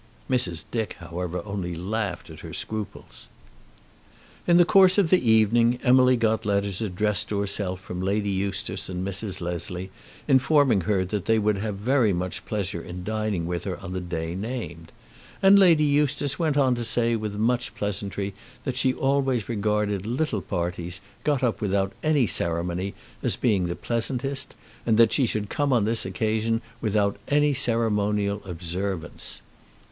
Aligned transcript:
Mrs. 0.27 0.63
Dick, 0.71 0.93
however, 0.99 1.43
only 1.45 1.75
laughed 1.75 2.31
at 2.31 2.39
her 2.39 2.53
scruples. 2.55 3.27
In 4.47 4.57
the 4.57 4.65
course 4.65 4.97
of 4.97 5.11
the 5.11 5.21
evening 5.31 5.77
Emily 5.83 6.17
got 6.17 6.43
letters 6.43 6.81
addressed 6.81 7.29
to 7.29 7.39
herself 7.39 7.79
from 7.81 8.01
Lady 8.01 8.31
Eustace 8.31 8.89
and 8.89 9.05
Mrs. 9.07 9.41
Leslie, 9.41 9.91
informing 10.27 10.81
her 10.81 11.05
that 11.05 11.25
they 11.25 11.37
would 11.37 11.57
have 11.59 11.75
very 11.75 12.13
much 12.13 12.43
pleasure 12.47 12.81
in 12.81 13.03
dining 13.03 13.45
with 13.45 13.63
her 13.65 13.79
on 13.79 13.93
the 13.93 14.01
day 14.01 14.33
named. 14.33 14.91
And 15.39 15.59
Lady 15.59 15.83
Eustace 15.83 16.39
went 16.39 16.57
on 16.57 16.73
to 16.73 16.83
say, 16.83 17.15
with 17.15 17.35
much 17.37 17.75
pleasantry, 17.75 18.33
that 18.63 18.77
she 18.77 18.95
always 18.95 19.47
regarded 19.47 20.07
little 20.07 20.41
parties, 20.41 20.99
got 21.23 21.43
up 21.43 21.61
without 21.61 21.93
any 22.01 22.25
ceremony, 22.25 22.95
as 23.21 23.35
being 23.35 23.67
the 23.67 23.75
pleasantest, 23.75 24.55
and 24.83 24.97
that 24.97 25.13
she 25.13 25.27
should 25.27 25.47
come 25.49 25.71
on 25.71 25.85
this 25.85 26.07
occasion 26.07 26.63
without 26.81 27.17
any 27.27 27.53
ceremonial 27.53 28.41
observance. 28.45 29.43